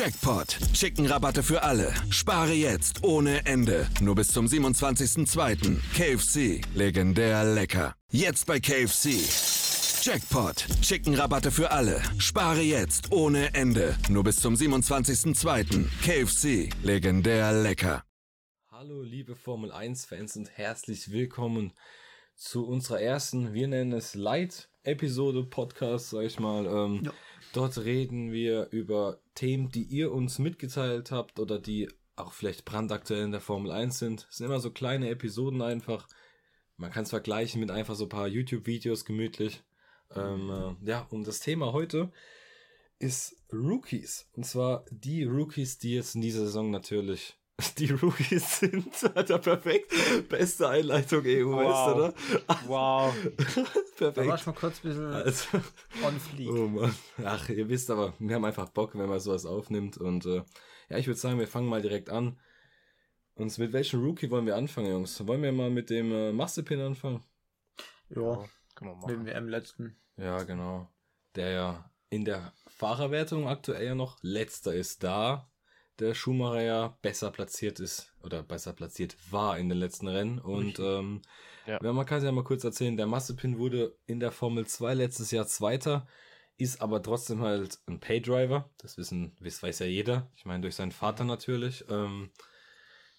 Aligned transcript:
Jackpot. 0.00 0.56
Chicken-Rabatte 0.72 1.42
für 1.42 1.62
alle. 1.62 1.92
Spare 2.08 2.54
jetzt 2.54 3.04
ohne 3.04 3.44
Ende. 3.44 3.86
Nur 4.00 4.14
bis 4.14 4.28
zum 4.28 4.46
27.02. 4.46 5.76
KFC. 5.94 6.64
Legendär 6.74 7.44
lecker. 7.44 7.94
Jetzt 8.10 8.46
bei 8.46 8.60
KFC. 8.60 9.10
Jackpot. 10.02 10.64
Chicken-Rabatte 10.80 11.50
für 11.50 11.70
alle. 11.70 12.00
Spare 12.16 12.62
jetzt 12.62 13.12
ohne 13.12 13.52
Ende. 13.52 13.94
Nur 14.08 14.24
bis 14.24 14.36
zum 14.36 14.54
27.02. 14.54 15.84
KFC. 16.02 16.72
Legendär 16.82 17.52
lecker. 17.52 18.02
Hallo 18.70 19.02
liebe 19.02 19.36
Formel 19.36 19.70
1 19.70 20.06
Fans 20.06 20.34
und 20.34 20.48
herzlich 20.56 21.10
willkommen 21.10 21.74
zu 22.36 22.66
unserer 22.66 23.02
ersten, 23.02 23.52
wir 23.52 23.68
nennen 23.68 23.92
es 23.92 24.14
Light-Episode 24.14 25.44
Podcast, 25.44 26.08
sag 26.08 26.22
ich 26.22 26.40
mal. 26.40 26.64
Ähm, 26.64 27.02
ja. 27.04 27.12
Dort 27.52 27.78
reden 27.78 28.32
wir 28.32 28.68
über 28.70 29.18
Themen, 29.34 29.70
die 29.70 29.82
ihr 29.82 30.12
uns 30.12 30.38
mitgeteilt 30.38 31.10
habt 31.10 31.40
oder 31.40 31.58
die 31.58 31.88
auch 32.16 32.32
vielleicht 32.32 32.64
brandaktuell 32.64 33.24
in 33.24 33.32
der 33.32 33.40
Formel 33.40 33.72
1 33.72 33.98
sind. 33.98 34.26
Es 34.30 34.36
sind 34.36 34.46
immer 34.46 34.60
so 34.60 34.70
kleine 34.70 35.08
Episoden 35.08 35.62
einfach. 35.62 36.06
Man 36.76 36.90
kann 36.90 37.04
es 37.04 37.10
vergleichen 37.10 37.60
mit 37.60 37.70
einfach 37.70 37.94
so 37.94 38.04
ein 38.04 38.10
paar 38.10 38.28
YouTube-Videos 38.28 39.04
gemütlich. 39.04 39.62
Ähm, 40.14 40.50
äh, 40.50 40.88
ja, 40.88 41.06
und 41.10 41.26
das 41.26 41.40
Thema 41.40 41.72
heute 41.72 42.12
ist 42.98 43.36
Rookies. 43.52 44.28
Und 44.32 44.44
zwar 44.44 44.84
die 44.90 45.24
Rookies, 45.24 45.78
die 45.78 45.94
jetzt 45.94 46.14
in 46.14 46.20
dieser 46.20 46.40
Saison 46.40 46.70
natürlich 46.70 47.36
die 47.78 47.90
Rookies 47.90 48.60
sind. 48.60 48.92
Alter, 49.14 49.38
perfekt. 49.38 49.92
Beste 50.28 50.68
Einleitung 50.68 51.22
EU, 51.24 51.52
wow. 51.52 51.94
oder? 51.94 52.14
Wow. 52.66 53.14
perfekt. 53.96 54.16
Da 54.16 54.26
war 54.26 54.38
schon 54.38 54.54
kurz 54.54 54.78
ein 54.78 54.88
bisschen 54.88 55.12
also, 55.12 55.58
on 56.04 56.18
fleek. 56.20 56.50
Oh 56.50 56.68
Mann. 56.68 56.94
Ach, 57.24 57.48
ihr 57.48 57.68
wisst 57.68 57.90
aber, 57.90 58.14
wir 58.18 58.34
haben 58.34 58.44
einfach 58.44 58.68
Bock, 58.70 58.96
wenn 58.96 59.08
man 59.08 59.20
sowas 59.20 59.46
aufnimmt. 59.46 59.96
Und 59.96 60.26
äh, 60.26 60.42
ja, 60.88 60.98
ich 60.98 61.06
würde 61.06 61.18
sagen, 61.18 61.38
wir 61.38 61.48
fangen 61.48 61.68
mal 61.68 61.82
direkt 61.82 62.10
an. 62.10 62.38
Und 63.34 63.56
mit 63.58 63.72
welchem 63.72 64.02
Rookie 64.02 64.30
wollen 64.30 64.46
wir 64.46 64.56
anfangen, 64.56 64.90
Jungs? 64.90 65.26
Wollen 65.26 65.42
wir 65.42 65.52
mal 65.52 65.70
mit 65.70 65.90
dem 65.90 66.12
äh, 66.12 66.32
Massepin 66.32 66.80
anfangen? 66.80 67.22
Ja, 68.10 68.44
können 68.74 68.90
wir 68.90 68.96
machen. 68.96 69.06
Mit 69.06 69.16
dem 69.16 69.26
WM-Letzten. 69.26 69.96
Ja, 70.16 70.42
genau. 70.42 70.88
Der 71.36 71.50
ja 71.50 71.90
in 72.10 72.24
der 72.24 72.52
Fahrerwertung 72.66 73.48
aktuell 73.48 73.86
ja 73.86 73.94
noch 73.94 74.18
letzter 74.22 74.74
ist 74.74 75.04
da 75.04 75.49
der 76.00 76.14
Schumacher 76.14 76.62
ja 76.62 76.98
besser 77.02 77.30
platziert 77.30 77.78
ist 77.78 78.12
oder 78.22 78.42
besser 78.42 78.72
platziert 78.72 79.16
war 79.30 79.58
in 79.58 79.68
den 79.68 79.78
letzten 79.78 80.08
Rennen. 80.08 80.38
Und 80.38 80.78
ähm, 80.78 81.22
ja. 81.66 81.78
man 81.80 82.06
kann 82.06 82.18
es 82.18 82.24
ja 82.24 82.32
mal 82.32 82.44
kurz 82.44 82.64
erzählen, 82.64 82.96
der 82.96 83.06
Massepin 83.06 83.58
wurde 83.58 83.96
in 84.06 84.20
der 84.20 84.32
Formel 84.32 84.66
2 84.66 84.94
letztes 84.94 85.30
Jahr 85.30 85.46
Zweiter, 85.46 86.06
ist 86.56 86.80
aber 86.80 87.02
trotzdem 87.02 87.42
halt 87.42 87.78
ein 87.86 88.00
Paydriver. 88.00 88.70
Das 88.78 88.98
wissen, 88.98 89.36
das 89.40 89.62
weiß 89.62 89.80
ja 89.80 89.86
jeder. 89.86 90.30
Ich 90.36 90.44
meine, 90.44 90.62
durch 90.62 90.74
seinen 90.74 90.92
Vater 90.92 91.24
natürlich. 91.24 91.84
Ähm, 91.88 92.30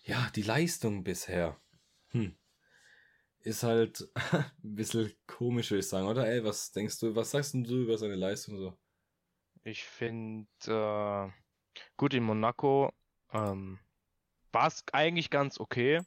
ja, 0.04 0.30
die 0.36 0.44
Leistung 0.44 1.04
bisher. 1.04 1.60
Hm. 2.10 2.36
Ist 3.40 3.64
halt 3.64 4.08
ein 4.64 4.76
bisschen 4.76 5.12
komisch, 5.28 5.72
würde 5.72 5.80
ich 5.80 5.88
sagen, 5.88 6.08
oder? 6.08 6.28
Ey, 6.28 6.44
was 6.44 6.72
denkst 6.72 7.00
du, 7.00 7.16
was 7.16 7.32
sagst 7.32 7.54
du 7.54 7.82
über 7.82 7.98
seine 7.98 8.16
Leistung 8.16 8.58
so? 8.58 8.78
Ich 9.64 9.84
finde, 9.84 10.48
äh, 10.68 11.41
Gut, 11.98 12.14
in 12.14 12.24
Monaco 12.24 12.92
ähm, 13.32 13.80
war 14.52 14.68
es 14.68 14.84
eigentlich 14.92 15.30
ganz 15.30 15.60
okay. 15.60 16.02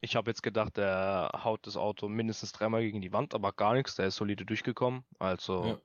Ich 0.00 0.14
habe 0.14 0.30
jetzt 0.30 0.42
gedacht, 0.42 0.78
er 0.78 1.30
haut 1.44 1.66
das 1.66 1.76
Auto 1.76 2.08
mindestens 2.08 2.52
dreimal 2.52 2.82
gegen 2.82 3.00
die 3.00 3.12
Wand, 3.12 3.34
aber 3.34 3.52
gar 3.52 3.74
nichts. 3.74 3.96
Der 3.96 4.06
ist 4.06 4.16
solide 4.16 4.46
durchgekommen. 4.46 5.04
Also 5.18 5.64
ja. 5.64 5.80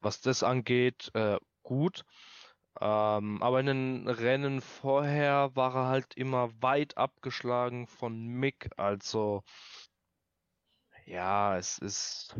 was 0.00 0.20
das 0.20 0.42
angeht, 0.42 1.10
äh, 1.14 1.38
gut. 1.62 2.04
Ähm, 2.80 3.42
aber 3.42 3.60
in 3.60 3.66
den 3.66 4.08
Rennen 4.08 4.60
vorher 4.60 5.56
war 5.56 5.74
er 5.74 5.86
halt 5.86 6.14
immer 6.14 6.50
weit 6.62 6.96
abgeschlagen 6.96 7.86
von 7.86 8.26
Mick. 8.26 8.68
Also 8.76 9.42
ja, 11.06 11.56
es 11.56 11.78
ist. 11.78 12.36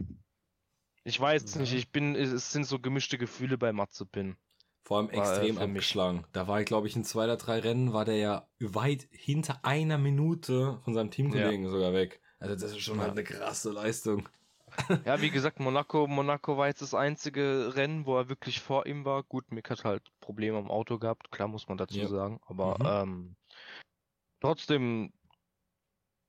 Ich 1.05 1.19
weiß 1.19 1.55
ja. 1.55 1.61
nicht, 1.61 1.73
ich 1.73 1.91
bin, 1.91 2.15
es 2.17 2.53
sind 2.53 2.65
so 2.65 2.81
gemischte 2.81 3.17
Gefühle 3.17 3.57
bei 3.57 3.73
Matzepin. 3.73 4.37
Vor 4.87 4.99
allem 4.99 5.11
extrem 5.11 5.59
abgeschlagen. 5.59 6.25
Da 6.33 6.47
war, 6.47 6.63
glaube 6.63 6.87
ich, 6.87 6.95
in 6.95 7.03
zwei 7.03 7.25
oder 7.25 7.37
drei 7.37 7.59
Rennen 7.59 7.93
war 7.93 8.05
der 8.05 8.19
ja 8.19 8.47
weit 8.61 9.09
hinter 9.11 9.65
einer 9.65 9.99
Minute 9.99 10.79
von 10.85 10.95
seinem 10.95 11.11
Teamkollegen 11.11 11.65
ja. 11.65 11.71
sogar 11.71 11.93
weg. 11.93 12.21
Also 12.39 12.55
das 12.55 12.71
ist 12.71 12.83
schon 12.83 12.99
ja. 12.99 13.03
halt 13.03 13.11
eine 13.11 13.25
krasse 13.25 13.73
Leistung. 13.73 14.29
Ja, 15.05 15.21
wie 15.21 15.31
gesagt, 15.31 15.59
Monaco, 15.59 16.07
Monaco 16.07 16.57
war 16.57 16.69
jetzt 16.69 16.83
das 16.83 16.95
einzige 16.95 17.75
Rennen, 17.75 18.07
wo 18.07 18.17
er 18.17 18.29
wirklich 18.29 18.61
vor 18.61 18.87
ihm 18.87 19.05
war. 19.05 19.25
Gut, 19.25 19.51
Mick 19.51 19.71
hat 19.71 19.85
halt 19.85 20.03
Probleme 20.21 20.57
am 20.57 20.71
Auto 20.71 21.01
gehabt, 21.01 21.33
klar 21.33 21.49
muss 21.49 21.67
man 21.67 21.79
dazu 21.79 21.99
ja. 21.99 22.07
sagen. 22.07 22.39
Aber 22.47 22.77
mhm. 22.79 23.11
ähm, 23.11 23.37
trotzdem, 24.41 25.13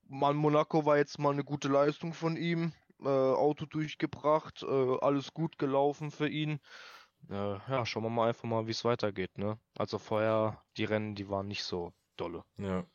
man, 0.08 0.36
Monaco 0.36 0.84
war 0.84 0.98
jetzt 0.98 1.20
mal 1.20 1.32
eine 1.32 1.44
gute 1.44 1.68
Leistung 1.68 2.12
von 2.12 2.36
ihm. 2.36 2.74
Äh, 3.04 3.08
Auto 3.08 3.68
durchgebracht, 3.68 4.64
äh, 4.64 4.98
alles 5.02 5.32
gut 5.36 5.60
gelaufen 5.60 6.10
für 6.10 6.28
ihn 6.28 6.60
äh, 7.30 7.60
ja, 7.70 7.86
schauen 7.86 8.04
wir 8.04 8.10
mal 8.10 8.30
einfach 8.30 8.48
mal, 8.48 8.68
wie 8.68 8.72
es 8.72 8.86
weitergeht, 8.86 9.38
ne? 9.38 9.60
Also 9.78 9.98
vorher, 9.98 10.64
die 10.78 10.86
Rennen, 10.86 11.16
die 11.16 11.30
waren 11.30 11.48
nicht 11.48 11.64
so 11.64 11.94
dolle. 12.16 12.44
Ja. 12.58 12.86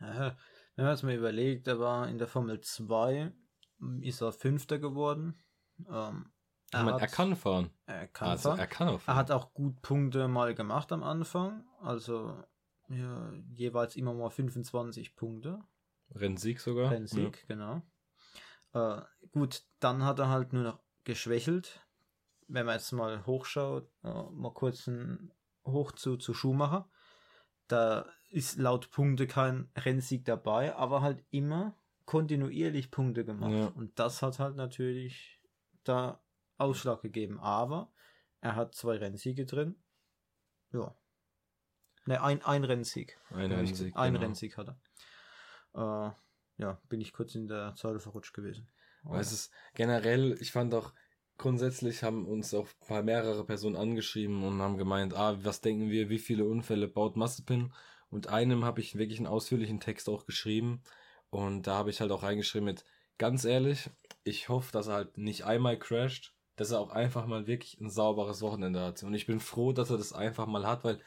ja 0.00 0.36
wenn 0.76 0.84
man 0.86 0.94
es 0.94 1.02
mal 1.02 1.14
überlegt, 1.14 1.66
er 1.66 1.78
war 1.78 2.08
in 2.08 2.18
der 2.18 2.28
Formel 2.28 2.60
2, 2.60 3.32
ist 4.00 4.20
er 4.20 4.32
Fünfter 4.32 4.78
geworden. 4.78 5.42
Ähm, 5.88 6.32
er, 6.72 6.80
ich 6.80 6.86
meine, 6.86 7.00
er 7.00 7.06
kann 7.06 7.36
fahren. 7.36 7.70
Er 7.86 8.08
kann 8.08 8.28
also, 8.30 8.50
fahren. 8.50 8.58
Er 8.58 8.66
kann 8.66 8.88
auch 8.88 9.00
fahren. 9.00 9.16
Er 9.16 9.18
hat 9.18 9.30
auch 9.30 9.54
gut 9.54 9.80
Punkte 9.82 10.28
mal 10.28 10.54
gemacht 10.54 10.90
am 10.90 11.02
Anfang. 11.02 11.64
Also 11.80 12.42
ja, 12.88 13.32
jeweils 13.52 13.96
immer 13.96 14.14
mal 14.14 14.30
25 14.30 15.14
Punkte. 15.14 15.60
Rennsieg 16.14 16.60
sogar. 16.60 16.90
Rennsieg, 16.90 17.46
ja. 17.48 17.54
genau. 17.54 17.82
Äh, 18.72 19.02
gut, 19.30 19.64
dann 19.78 20.04
hat 20.04 20.18
er 20.18 20.28
halt 20.28 20.52
nur 20.52 20.64
noch 20.64 20.80
geschwächelt 21.04 21.80
wenn 22.48 22.66
man 22.66 22.76
jetzt 22.76 22.92
mal 22.92 23.24
hochschaut, 23.26 23.90
mal 24.02 24.52
kurz 24.52 24.86
ein 24.86 25.32
hoch 25.66 25.92
zu, 25.92 26.16
zu 26.16 26.34
Schumacher, 26.34 26.88
da 27.68 28.06
ist 28.30 28.58
laut 28.58 28.90
Punkte 28.90 29.26
kein 29.26 29.70
Rennsieg 29.76 30.24
dabei, 30.24 30.74
aber 30.74 31.02
halt 31.02 31.24
immer 31.30 31.78
kontinuierlich 32.04 32.90
Punkte 32.90 33.24
gemacht. 33.24 33.52
Ja. 33.52 33.66
Und 33.68 33.98
das 33.98 34.22
hat 34.22 34.38
halt 34.38 34.56
natürlich 34.56 35.40
da 35.84 36.22
Ausschlag 36.58 37.02
gegeben. 37.02 37.40
Aber 37.40 37.92
er 38.40 38.56
hat 38.56 38.74
zwei 38.74 38.96
Rennsiege 38.96 39.46
drin. 39.46 39.76
Ja. 40.72 40.94
Ne, 42.06 42.20
ein, 42.22 42.42
ein 42.42 42.64
Rennsieg. 42.64 43.18
Ein 43.30 43.52
Rennsieg. 43.52 43.96
Ein 43.96 44.12
genau. 44.12 44.24
Rennsieg 44.24 44.56
hat 44.58 44.68
er. 44.68 46.10
Äh, 46.10 46.62
ja, 46.62 46.80
bin 46.88 47.00
ich 47.00 47.12
kurz 47.12 47.34
in 47.34 47.48
der 47.48 47.74
Zahl 47.74 47.98
verrutscht 47.98 48.34
gewesen. 48.34 48.68
Weil 49.02 49.20
es 49.20 49.32
ist 49.32 49.52
generell, 49.74 50.36
ich 50.40 50.50
fand 50.50 50.74
auch, 50.74 50.94
grundsätzlich 51.38 52.02
haben 52.02 52.26
uns 52.26 52.54
auch 52.54 52.68
mehrere 52.88 53.44
Personen 53.44 53.76
angeschrieben 53.76 54.44
und 54.44 54.60
haben 54.60 54.78
gemeint, 54.78 55.14
ah, 55.14 55.36
was 55.42 55.60
denken 55.60 55.90
wir, 55.90 56.08
wie 56.08 56.18
viele 56.18 56.44
Unfälle 56.44 56.88
baut 56.88 57.16
Massepin? 57.16 57.72
Und 58.10 58.28
einem 58.28 58.64
habe 58.64 58.80
ich 58.80 58.96
wirklich 58.96 59.18
einen 59.18 59.26
ausführlichen 59.26 59.80
Text 59.80 60.08
auch 60.08 60.26
geschrieben 60.26 60.82
und 61.30 61.66
da 61.66 61.74
habe 61.74 61.90
ich 61.90 62.00
halt 62.00 62.12
auch 62.12 62.22
reingeschrieben 62.22 62.66
mit, 62.66 62.84
ganz 63.18 63.44
ehrlich, 63.44 63.90
ich 64.22 64.48
hoffe, 64.48 64.72
dass 64.72 64.86
er 64.86 64.94
halt 64.94 65.18
nicht 65.18 65.44
einmal 65.44 65.78
crasht, 65.78 66.34
dass 66.56 66.70
er 66.70 66.80
auch 66.80 66.90
einfach 66.90 67.26
mal 67.26 67.46
wirklich 67.46 67.80
ein 67.80 67.90
sauberes 67.90 68.40
Wochenende 68.40 68.80
hat. 68.80 69.02
Und 69.02 69.14
ich 69.14 69.26
bin 69.26 69.40
froh, 69.40 69.72
dass 69.72 69.90
er 69.90 69.98
das 69.98 70.12
einfach 70.12 70.46
mal 70.46 70.66
hat, 70.66 70.84
weil 70.84 71.00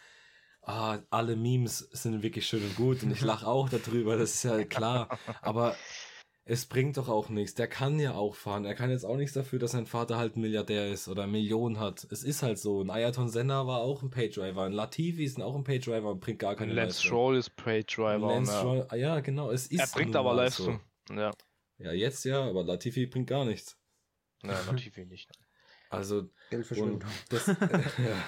ah, 0.62 1.00
alle 1.10 1.36
Memes 1.36 1.80
sind 1.92 2.22
wirklich 2.24 2.46
schön 2.46 2.64
und 2.64 2.76
gut 2.76 3.04
und 3.04 3.12
ich 3.12 3.22
lache 3.22 3.48
auch 3.48 3.70
darüber, 3.70 4.18
das 4.18 4.36
ist 4.36 4.44
ja 4.44 4.64
klar. 4.66 5.18
Aber 5.42 5.76
es 6.50 6.66
bringt 6.66 6.96
doch 6.96 7.10
auch 7.10 7.28
nichts. 7.28 7.56
Der 7.56 7.68
kann 7.68 8.00
ja 8.00 8.14
auch 8.14 8.36
fahren. 8.36 8.64
Er 8.64 8.74
kann 8.74 8.90
jetzt 8.90 9.04
auch 9.04 9.18
nichts 9.18 9.34
dafür, 9.34 9.60
dass 9.60 9.72
sein 9.72 9.86
Vater 9.86 10.18
halt 10.18 10.38
ein 10.38 10.42
Milliardär 10.42 10.90
ist 10.90 11.10
oder 11.10 11.28
Millionen 11.28 11.78
hat. 11.78 12.08
Es 12.10 12.24
ist 12.24 12.42
halt 12.42 12.58
so. 12.58 12.82
Ein 12.82 12.90
Ayrton 12.90 13.28
Senna 13.28 13.68
war 13.68 13.82
auch 13.82 14.02
ein 14.02 14.10
Paydriver. 14.10 14.64
Ein 14.64 14.72
Latifi 14.72 15.26
ist 15.26 15.42
auch 15.42 15.56
ein 15.56 15.66
Paydriver 15.66 16.10
und 16.10 16.22
bringt 16.22 16.40
gar 16.40 16.56
keine 16.56 16.72
Lance 16.74 17.00
Leistung. 17.00 17.04
Lance 17.04 17.08
Stroll 17.08 17.38
ist 17.38 17.56
Paydriver. 17.58 18.28
Lance 18.28 18.52
ja. 18.52 18.60
Stroll, 18.60 18.86
ah, 18.90 18.96
ja, 18.96 19.20
genau. 19.20 19.52
Es 19.52 19.68
ist 19.68 19.80
er 19.80 19.88
bringt 19.88 20.16
aber 20.16 20.34
Leistung. 20.34 20.80
So. 21.10 21.16
Ja. 21.16 21.32
Ja, 21.80 21.92
jetzt 21.92 22.24
ja, 22.24 22.42
aber 22.42 22.64
Latifi 22.64 23.08
bringt 23.08 23.28
gar 23.28 23.44
nichts. 23.44 23.78
Ja, 24.42 24.58
Latifi 24.68 25.06
nicht. 25.06 25.30
Also, 25.90 26.30
und, 26.52 27.06
das, 27.30 27.48
ja. 27.48 28.24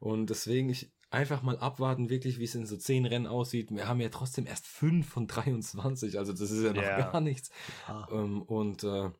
und 0.00 0.30
deswegen, 0.30 0.70
ich, 0.70 0.92
einfach 1.10 1.42
mal 1.42 1.58
abwarten, 1.58 2.10
wirklich, 2.10 2.38
wie 2.38 2.44
es 2.44 2.54
in 2.54 2.66
so 2.66 2.76
zehn 2.76 3.06
Rennen 3.06 3.26
aussieht. 3.26 3.70
Wir 3.70 3.88
haben 3.88 4.00
ja 4.00 4.08
trotzdem 4.08 4.46
erst 4.46 4.66
fünf 4.66 5.08
von 5.08 5.26
23, 5.26 6.18
also 6.18 6.32
das 6.32 6.50
ist 6.50 6.62
ja 6.64 6.72
noch 6.72 6.82
Ja. 6.82 7.10
gar 7.10 7.20
nichts. 7.20 7.50
Ah. 7.86 8.06
Ähm, 8.10 8.42
und 8.42 8.82
äh, 8.84 9.10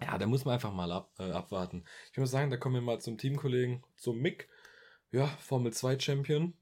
ja, 0.00 0.16
da 0.18 0.26
muss 0.26 0.44
man 0.44 0.54
einfach 0.54 0.72
mal 0.72 0.90
ab, 0.92 1.12
äh, 1.18 1.30
abwarten. 1.30 1.84
Ich 2.12 2.18
muss 2.18 2.30
sagen, 2.30 2.50
da 2.50 2.56
kommen 2.56 2.76
wir 2.76 2.82
mal 2.82 3.00
zum 3.00 3.18
Teamkollegen, 3.18 3.82
zum 3.96 4.18
Mick. 4.18 4.48
Ja, 5.10 5.26
Formel 5.26 5.72
2 5.72 5.98
Champion. 5.98 6.54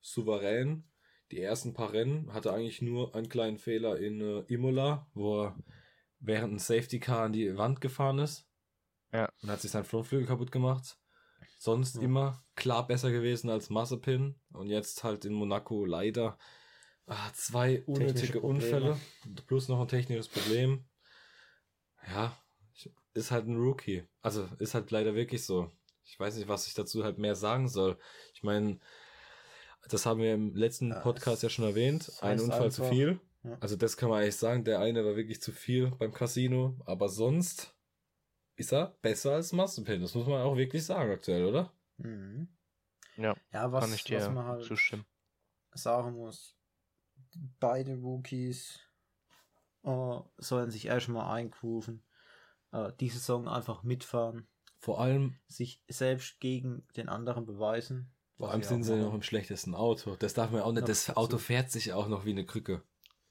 Souverän. 0.00 0.84
Die 1.30 1.40
ersten 1.40 1.74
paar 1.74 1.92
Rennen 1.92 2.32
hatte 2.32 2.52
eigentlich 2.52 2.82
nur 2.82 3.14
einen 3.14 3.28
kleinen 3.28 3.58
Fehler 3.58 3.98
in 3.98 4.20
äh, 4.20 4.40
Imola, 4.52 5.06
wo 5.14 5.44
er 5.44 5.56
während 6.18 6.54
ein 6.54 6.58
Safety 6.58 6.98
Car 6.98 7.22
an 7.24 7.32
die 7.32 7.56
Wand 7.56 7.80
gefahren 7.80 8.18
ist. 8.18 8.46
Ja. 9.12 9.28
Und 9.42 9.50
hat 9.50 9.60
sich 9.60 9.70
sein 9.70 9.84
Frontflügel 9.84 10.26
kaputt 10.26 10.50
gemacht. 10.52 10.98
Sonst 11.62 11.96
Ja. 11.96 12.02
immer 12.02 12.42
klar 12.56 12.86
besser 12.86 13.10
gewesen 13.10 13.50
als 13.50 13.68
Mazepin. 13.68 14.34
Und 14.54 14.68
jetzt 14.68 15.04
halt 15.04 15.26
in 15.26 15.34
Monaco 15.34 15.84
leider 15.84 16.38
ah, 17.06 17.30
zwei 17.34 17.82
unnötige. 17.82 18.40
Unfälle. 18.40 18.98
Plus 19.46 19.68
noch 19.68 19.78
ein 19.82 19.88
technisches 19.88 20.26
Problem. 20.28 20.86
Ja, 22.08 22.34
ist 23.12 23.30
halt 23.30 23.46
ein 23.46 23.56
Rookie. 23.58 24.04
Also 24.22 24.48
ist 24.58 24.72
halt 24.72 24.90
leider 24.90 25.14
wirklich 25.14 25.44
so. 25.44 25.70
Ich 26.04 26.18
weiß 26.18 26.36
nicht, 26.36 26.48
was 26.48 26.66
ich 26.66 26.72
dazu 26.72 27.04
halt 27.04 27.18
mehr 27.18 27.34
sagen 27.36 27.68
soll. 27.68 27.98
Ich 28.32 28.42
meine, 28.42 28.80
das 29.90 30.06
haben 30.06 30.20
wir 30.20 30.32
im 30.32 30.54
letzten 30.54 30.92
Ja, 30.92 31.00
Podcast 31.00 31.42
ja 31.42 31.50
schon 31.50 31.66
erwähnt. 31.66 32.10
Ein 32.22 32.40
Unfall 32.40 32.72
zu 32.72 32.82
einfach- 32.84 32.94
viel. 32.94 33.20
Ja. 33.44 33.58
Also 33.60 33.76
das 33.76 33.98
kann 33.98 34.08
man 34.08 34.22
eigentlich 34.22 34.36
sagen. 34.36 34.64
Der 34.64 34.80
eine 34.80 35.04
war 35.04 35.14
wirklich 35.14 35.42
zu 35.42 35.52
viel 35.52 35.90
beim 35.98 36.12
Casino. 36.14 36.78
Aber 36.86 37.10
sonst 37.10 37.74
ist 38.60 38.72
er 38.72 38.96
besser 39.02 39.32
als 39.32 39.52
Mazepin. 39.52 40.00
Das 40.02 40.14
muss 40.14 40.26
man 40.26 40.42
auch 40.42 40.56
wirklich 40.56 40.84
sagen 40.84 41.10
aktuell, 41.10 41.44
oder? 41.44 41.72
Mhm. 41.96 42.48
Ja, 43.16 43.34
Ja, 43.52 43.72
was, 43.72 43.84
kann 43.84 43.94
ich 43.94 44.04
dir 44.04 44.18
was 44.18 44.30
man 44.30 44.44
halt 44.44 44.64
zustimmen. 44.64 45.04
sagen 45.72 46.12
muss, 46.14 46.56
beide 47.58 47.96
Rookies 47.96 48.80
äh, 49.82 50.16
sollen 50.38 50.70
sich 50.70 50.86
erstmal 50.86 51.34
eingrooven, 51.36 52.02
äh, 52.72 52.92
die 53.00 53.08
Saison 53.08 53.48
einfach 53.48 53.82
mitfahren, 53.82 54.46
Vor 54.78 55.00
allem, 55.00 55.36
sich 55.48 55.82
selbst 55.88 56.40
gegen 56.40 56.86
den 56.96 57.08
anderen 57.08 57.44
beweisen. 57.46 58.12
vor 58.36 58.50
allem 58.50 58.62
sind 58.62 58.84
sie 58.84 58.96
noch 58.96 59.12
im 59.14 59.22
schlechtesten 59.22 59.74
Auto. 59.74 60.16
Das 60.16 60.34
darf 60.34 60.50
man 60.50 60.62
auch 60.62 60.72
nicht. 60.72 60.88
Das. 60.88 61.14
Auto 61.16 61.38
fährt 61.38 61.70
sich 61.70 61.92
auch 61.92 62.08
noch 62.08 62.24
wie 62.24 62.30
eine 62.30 62.46
Krücke. 62.46 62.82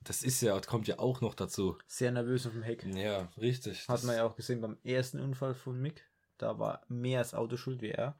Das 0.09 0.23
ist 0.23 0.41
ja, 0.41 0.59
kommt 0.59 0.87
ja 0.87 0.97
auch 0.97 1.21
noch 1.21 1.35
dazu. 1.35 1.77
sehr 1.85 2.11
nervös 2.11 2.47
auf 2.47 2.53
dem 2.53 2.63
Heck. 2.63 2.83
Ja, 2.83 3.27
richtig. 3.37 3.87
Hat 3.87 4.03
man 4.03 4.15
ja 4.15 4.23
auch 4.23 4.35
gesehen 4.35 4.59
beim 4.59 4.79
ersten 4.83 5.19
Unfall 5.19 5.53
von 5.53 5.79
Mick. 5.79 6.03
Da 6.39 6.57
war 6.57 6.81
mehr 6.87 7.19
das 7.19 7.35
Auto 7.35 7.57
schuld 7.57 7.83
wie 7.83 7.91
er. 7.91 8.19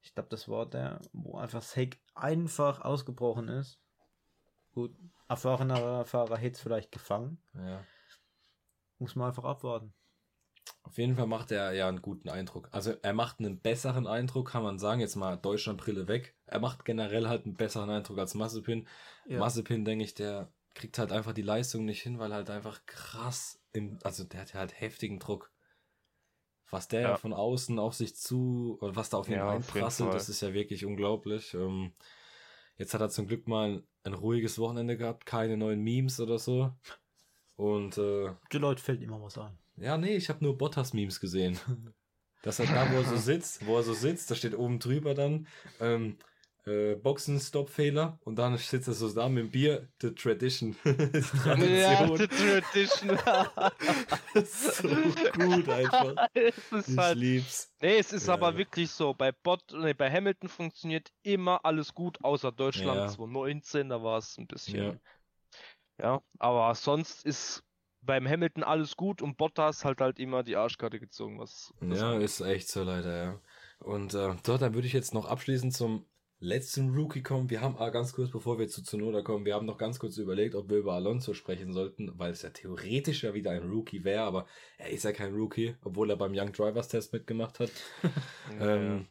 Ich 0.00 0.14
glaube, 0.14 0.28
das 0.28 0.48
war 0.48 0.64
der, 0.64 1.00
wo 1.12 1.38
einfach 1.38 1.58
das 1.58 1.74
Heck 1.74 2.00
einfach 2.14 2.82
ausgebrochen 2.82 3.48
ist. 3.48 3.80
Gut, 4.74 4.94
erfahrener 5.26 6.04
Fahrer 6.04 6.36
hätte 6.36 6.54
es 6.54 6.60
vielleicht 6.60 6.92
gefangen. 6.92 7.42
Ja. 7.54 7.84
Muss 9.00 9.16
man 9.16 9.26
einfach 9.26 9.42
abwarten. 9.42 9.92
Auf 10.84 10.98
jeden 10.98 11.16
Fall 11.16 11.26
macht 11.26 11.50
er 11.50 11.72
ja 11.72 11.88
einen 11.88 12.00
guten 12.00 12.28
Eindruck. 12.28 12.68
Also 12.70 12.92
er 13.02 13.12
macht 13.12 13.40
einen 13.40 13.58
besseren 13.58 14.06
Eindruck, 14.06 14.50
kann 14.50 14.62
man 14.62 14.78
sagen. 14.78 15.00
Jetzt 15.00 15.16
mal 15.16 15.36
Deutschlandbrille 15.36 16.06
weg. 16.06 16.36
Er 16.46 16.60
macht 16.60 16.84
generell 16.84 17.26
halt 17.26 17.44
einen 17.44 17.56
besseren 17.56 17.90
Eindruck 17.90 18.18
als 18.18 18.34
Mazepin. 18.34 18.86
Ja. 19.26 19.40
Mazepin, 19.40 19.84
denke 19.84 20.04
ich, 20.04 20.14
der 20.14 20.52
kriegt 20.74 20.98
halt 20.98 21.12
einfach 21.12 21.32
die 21.32 21.42
Leistung 21.42 21.84
nicht 21.84 22.02
hin, 22.02 22.18
weil 22.18 22.32
halt 22.32 22.50
einfach 22.50 22.84
krass 22.86 23.60
im, 23.72 23.98
also 24.04 24.24
der 24.24 24.40
hat 24.40 24.52
ja 24.52 24.60
halt 24.60 24.80
heftigen 24.80 25.18
Druck. 25.18 25.50
Was 26.70 26.88
der 26.88 27.02
Ja. 27.02 27.16
von 27.16 27.34
außen 27.34 27.78
auf 27.78 27.94
sich 27.94 28.16
zu, 28.16 28.78
oder 28.80 28.96
was 28.96 29.10
da 29.10 29.18
auf 29.18 29.28
ihn 29.28 29.34
Ja, 29.34 29.50
einprasselt, 29.50 30.14
das 30.14 30.28
ist 30.30 30.40
ja 30.40 30.54
wirklich 30.54 30.86
unglaublich. 30.86 31.52
Ähm, 31.52 31.92
jetzt 32.78 32.94
hat 32.94 33.02
er 33.02 33.10
zum 33.10 33.26
Glück 33.26 33.46
mal 33.46 33.68
ein, 33.70 33.82
ein 34.04 34.14
ruhiges 34.14 34.58
Wochenende 34.58 34.96
gehabt, 34.96 35.26
keine 35.26 35.56
neuen 35.58 35.82
Memes 35.82 36.18
oder 36.18 36.38
so. 36.38 36.72
Und 37.56 37.98
äh, 37.98 38.32
Die 38.52 38.58
Leute 38.58 38.82
fällt 38.82 39.02
immer 39.02 39.20
was 39.20 39.36
ein. 39.36 39.58
ja, 39.76 39.98
nee, 39.98 40.16
ich 40.16 40.28
habe 40.30 40.42
nur 40.42 40.56
Bottas-Memes 40.56 41.20
gesehen. 41.20 41.58
Dass 42.42 42.58
er 42.58 42.66
da, 42.66 42.90
wo 42.90 42.96
er 42.96 43.04
so 43.04 43.16
sitzt, 43.18 43.64
wo 43.66 43.76
er 43.76 43.82
so 43.84 43.94
sitzt, 43.94 44.30
da 44.30 44.34
steht 44.34 44.56
oben 44.56 44.80
drüber 44.80 45.14
dann 45.14 45.46
ähm, 45.78 46.16
äh, 46.64 46.94
Boxen-Stop-Fehler 46.96 48.18
und 48.24 48.36
dann 48.36 48.56
sitzt 48.58 48.88
er 48.88 48.94
so 48.94 49.12
da 49.12 49.28
mit 49.28 49.44
dem 49.44 49.50
Bier, 49.50 49.88
The 50.00 50.14
Tradition. 50.14 50.76
Ja, 50.84 52.06
Tradition. 52.06 52.18
the 52.18 52.28
Tradition. 52.28 53.18
so 54.44 54.88
gut 55.34 55.68
einfach. 55.68 56.14
Ich 56.34 56.96
halt, 56.96 57.18
lieb's. 57.18 57.72
nee, 57.80 57.98
es 57.98 58.12
ist 58.12 58.28
Ja, 58.28 58.34
aber 58.34 58.50
ja. 58.52 58.56
wirklich 58.58 58.90
so. 58.90 59.14
Bei 59.14 59.32
Bot, 59.32 59.62
nee, 59.72 59.94
bei 59.94 60.10
Hamilton 60.10 60.48
funktioniert 60.48 61.10
immer 61.22 61.64
alles 61.64 61.94
gut, 61.94 62.22
außer 62.22 62.52
Deutschland 62.52 62.96
Ja. 62.98 63.08
2019, 63.08 63.88
da 63.88 64.02
war 64.02 64.18
es 64.18 64.36
ein 64.38 64.46
bisschen. 64.46 64.82
Ja. 64.84 65.00
Ja. 65.98 66.22
aber 66.38 66.74
sonst 66.74 67.24
ist 67.24 67.62
beim 68.00 68.26
Hamilton 68.28 68.64
alles 68.64 68.96
gut 68.96 69.22
und 69.22 69.36
Bottas 69.36 69.84
halt 69.84 70.00
halt 70.00 70.18
immer 70.18 70.42
die 70.42 70.56
Arschkarte 70.56 70.98
gezogen, 70.98 71.38
was. 71.38 71.72
das 71.80 72.00
Ja, 72.00 72.18
ist 72.18 72.40
echt 72.40 72.68
so 72.68 72.82
leider, 72.82 73.16
ja. 73.24 73.40
Und 73.78 74.14
äh, 74.14 74.34
so, 74.44 74.58
dann 74.58 74.74
würde 74.74 74.86
ich 74.86 74.92
jetzt 74.92 75.14
noch 75.14 75.26
abschließend 75.26 75.72
zum 75.74 76.06
letzten 76.42 76.90
Rookie 76.94 77.22
kommen. 77.22 77.48
Wir 77.50 77.60
haben 77.60 77.76
ah, 77.78 77.90
ganz 77.90 78.12
kurz, 78.12 78.30
bevor 78.30 78.58
wir 78.58 78.68
zu 78.68 78.82
Zunoda 78.82 79.22
kommen, 79.22 79.44
wir 79.44 79.54
haben 79.54 79.66
noch 79.66 79.78
ganz 79.78 79.98
kurz 79.98 80.16
überlegt, 80.18 80.54
ob 80.54 80.68
wir 80.68 80.78
über 80.78 80.94
Alonso 80.94 81.34
sprechen 81.34 81.72
sollten, 81.72 82.18
weil 82.18 82.32
es 82.32 82.42
ja 82.42 82.50
theoretisch 82.50 83.22
ja 83.22 83.32
wieder 83.32 83.52
ein 83.52 83.62
Rookie 83.62 84.04
wäre, 84.04 84.24
aber 84.24 84.46
er 84.76 84.90
ist 84.90 85.04
ja 85.04 85.12
kein 85.12 85.34
Rookie, 85.34 85.76
obwohl 85.84 86.10
er 86.10 86.16
beim 86.16 86.32
Young 86.34 86.52
Drivers 86.52 86.88
Test 86.88 87.12
mitgemacht 87.12 87.60
hat. 87.60 87.70
Ja, 88.58 88.74
Ähm, 88.74 89.06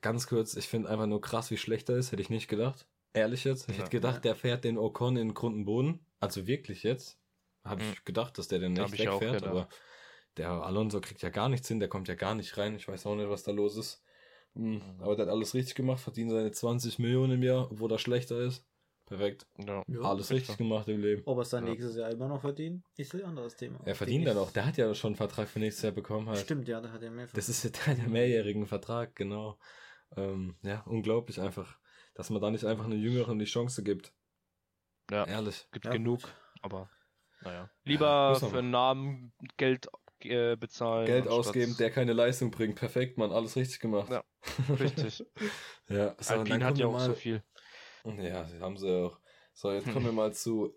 ganz 0.00 0.28
kurz, 0.28 0.56
ich 0.56 0.68
finde 0.68 0.88
einfach 0.88 1.06
nur 1.06 1.20
krass, 1.20 1.50
wie 1.50 1.56
schlecht 1.56 1.88
er 1.88 1.96
ist, 1.96 2.12
hätte 2.12 2.22
ich 2.22 2.30
nicht 2.30 2.48
gedacht. 2.48 2.86
Ehrlich 3.12 3.44
jetzt. 3.44 3.68
Ich 3.68 3.76
Ja. 3.76 3.82
hätte 3.82 3.90
gedacht, 3.90 4.24
der 4.24 4.36
fährt 4.36 4.64
den 4.64 4.78
Ocon 4.78 5.16
in 5.16 5.34
Grund 5.34 5.56
und 5.56 5.64
Boden. 5.64 6.06
Also 6.20 6.46
wirklich 6.46 6.82
jetzt. 6.84 7.18
Habe 7.64 7.82
ich 7.82 7.88
Mhm. 7.88 8.04
gedacht, 8.04 8.38
dass 8.38 8.46
der 8.48 8.60
den 8.60 8.78
auch 8.78 8.92
wegfährt, 8.92 9.42
aber 9.42 9.68
der 10.36 10.50
Alonso 10.50 11.00
kriegt 11.00 11.22
ja 11.22 11.30
gar 11.30 11.48
nichts 11.48 11.66
hin, 11.66 11.80
der 11.80 11.88
kommt 11.88 12.08
ja 12.08 12.14
gar 12.14 12.34
nicht 12.34 12.56
rein. 12.56 12.76
Ich 12.76 12.86
weiß 12.86 13.06
auch 13.06 13.16
nicht, 13.16 13.28
was 13.28 13.42
da 13.42 13.50
los 13.50 13.76
ist. 13.76 14.02
Mhm. 14.56 14.82
Aber 15.00 15.16
der 15.16 15.26
hat 15.26 15.32
alles 15.32 15.54
richtig 15.54 15.74
gemacht, 15.74 16.00
verdient 16.00 16.30
seine 16.30 16.50
20 16.50 16.98
Millionen 16.98 17.34
im 17.34 17.42
Jahr, 17.42 17.70
obwohl 17.70 17.92
er 17.92 17.98
schlechter 17.98 18.38
ist. 18.40 18.64
Perfekt. 19.06 19.46
ja. 19.64 19.84
Ja, 19.86 20.00
alles 20.00 20.32
richtig 20.32 20.56
gemacht 20.56 20.88
im 20.88 21.00
Leben. 21.00 21.22
Ob 21.26 21.38
er 21.38 21.42
es 21.42 21.50
dann 21.50 21.64
Ja. 21.64 21.70
nächstes 21.70 21.94
Jahr 21.94 22.10
immer 22.10 22.26
noch 22.26 22.40
verdient, 22.40 22.84
ist 22.96 23.14
ein 23.14 23.22
anderes 23.22 23.54
Thema. 23.54 23.78
Er 23.84 23.94
verdient 23.94 24.26
dann 24.26 24.36
auch. 24.36 24.50
Der 24.50 24.66
hat 24.66 24.76
ja 24.78 24.92
schon 24.94 25.10
einen 25.10 25.16
Vertrag 25.16 25.46
für 25.48 25.60
nächstes 25.60 25.82
Jahr 25.84 25.92
bekommen. 25.92 26.28
Halt. 26.28 26.38
Stimmt, 26.40 26.66
ja, 26.66 26.80
da 26.80 26.90
hat 26.90 27.02
er 27.04 27.12
mehr 27.12 27.28
Das 27.32 27.48
ist 27.48 27.62
ja 27.62 27.70
der, 27.94 28.08
mehrjährigen 28.08 28.66
Vertrag, 28.66 29.14
genau. 29.14 29.58
Ähm, 30.16 30.56
ja, 30.62 30.80
unglaublich 30.86 31.40
einfach, 31.40 31.78
dass 32.14 32.30
man 32.30 32.40
da 32.42 32.50
nicht 32.50 32.64
einfach 32.64 32.86
einen 32.86 33.00
Jüngeren 33.00 33.38
die 33.38 33.44
Chance 33.44 33.84
gibt. 33.84 34.12
Ja. 35.10 35.24
Ehrlich. 35.24 35.68
Gibt 35.70 35.84
Ja, 35.84 35.92
genug, 35.92 36.22
gut. 36.22 36.34
aber 36.62 36.90
naja. 37.42 37.70
Lieber 37.84 38.34
für 38.40 38.58
einen 38.58 38.70
Namen 38.70 39.32
Geld 39.56 39.88
äh, 40.24 40.56
bezahlen. 40.56 41.06
Geld 41.06 41.28
ausgeben, 41.28 41.76
der 41.78 41.90
keine 41.90 42.12
Leistung 42.12 42.50
bringt. 42.50 42.76
Perfekt, 42.76 43.18
Mann, 43.18 43.32
alles 43.32 43.56
richtig 43.56 43.80
gemacht. 43.80 44.10
Ja, 44.10 44.24
Richtig. 44.78 45.24
ja, 45.88 46.14
so, 46.18 46.34
Alpine 46.34 46.58
dann 46.58 46.64
hat 46.64 46.78
ja 46.78 46.86
auch 46.86 46.92
mal, 46.92 47.06
so 47.06 47.14
viel. 47.14 47.42
Ja, 48.04 48.46
haben 48.60 48.76
sie 48.76 48.88
auch. 48.90 49.18
So, 49.52 49.72
jetzt 49.72 49.90
kommen 49.92 50.04
wir 50.06 50.12
mal 50.12 50.32
zu 50.32 50.74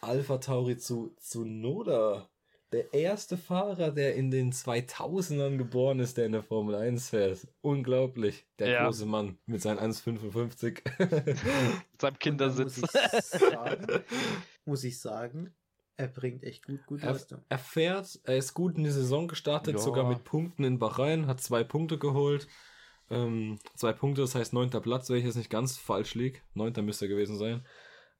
Alpha 0.00 0.38
Tauri, 0.38 0.76
zu, 0.76 1.14
zu 1.18 1.44
Noda. 1.44 2.28
Der 2.72 2.92
erste 2.92 3.36
Fahrer, 3.36 3.92
der 3.92 4.16
in 4.16 4.30
den 4.32 4.52
2000ern 4.52 5.58
geboren 5.58 6.00
ist, 6.00 6.16
der 6.16 6.26
in 6.26 6.32
der 6.32 6.42
Formel 6.42 6.74
1 6.74 7.10
fährt. 7.10 7.46
Unglaublich. 7.60 8.46
Der 8.58 8.68
Ja. 8.68 8.84
große 8.84 9.06
Mann 9.06 9.38
mit 9.46 9.62
seinen 9.62 9.78
1,55. 9.78 10.82
Mit 11.92 12.00
seinem 12.00 12.18
Kindersitz. 12.18 12.80
Muss 12.80 12.94
ich, 12.94 13.40
sagen, 13.40 13.86
muss 14.64 14.84
ich 14.84 15.00
sagen, 15.00 15.54
er 15.96 16.08
bringt 16.08 16.42
echt 16.44 16.66
gut, 16.66 16.84
gut 16.86 17.02
Er, 17.02 17.12
Leistung. 17.12 17.44
er 17.48 17.58
fährt, 17.58 18.20
er 18.24 18.36
ist 18.36 18.54
gut 18.54 18.76
in 18.76 18.84
die 18.84 18.90
Saison 18.90 19.28
gestartet, 19.28 19.74
Ja. 19.74 19.80
sogar 19.80 20.08
mit 20.08 20.24
Punkten 20.24 20.64
in 20.64 20.78
Bahrain, 20.78 21.26
hat 21.26 21.40
zwei 21.40 21.64
Punkte 21.64 21.98
geholt. 21.98 22.46
Ähm, 23.10 23.58
zwei 23.76 23.92
Punkte, 23.92 24.22
das 24.22 24.34
heißt 24.34 24.52
neunter 24.54 24.80
Platz, 24.80 25.10
wenn 25.10 25.18
ich 25.18 25.24
jetzt 25.24 25.36
nicht 25.36 25.50
ganz 25.50 25.76
falsch 25.76 26.14
liege. 26.14 26.40
Neunter 26.54 26.82
müsste 26.82 27.04
er 27.04 27.10
gewesen 27.10 27.36
sein. 27.36 27.66